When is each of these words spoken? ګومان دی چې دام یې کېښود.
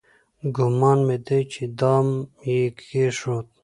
ګومان 0.55 0.99
دی 1.27 1.39
چې 1.51 1.63
دام 1.79 2.07
یې 2.49 2.61
کېښود. 2.79 3.47